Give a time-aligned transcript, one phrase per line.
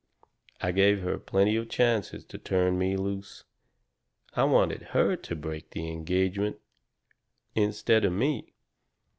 [0.59, 3.43] I gave her plenty of chances to turn me loose.
[4.33, 6.57] I wanted her to break the engagement
[7.53, 8.55] instead of me.